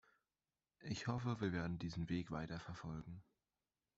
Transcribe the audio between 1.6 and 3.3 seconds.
diesen Weg weiterverfolgen.